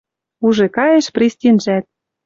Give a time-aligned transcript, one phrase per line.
[0.45, 1.85] Уже каеш пристинжӓт.